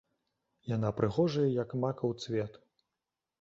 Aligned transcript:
Яна 0.75 0.89
прыгожая, 0.99 1.45
як 1.63 1.77
макаў 1.85 2.17
цвет. 2.25 2.59